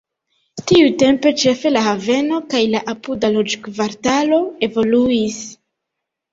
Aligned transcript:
Tiutempe 0.69 1.33
ĉefe 1.41 1.73
la 1.73 1.83
haveno 1.89 2.41
kaj 2.55 2.63
la 2.77 2.83
apuda 2.95 3.31
loĝkvartalo 3.37 4.43
evoluis. 4.71 5.41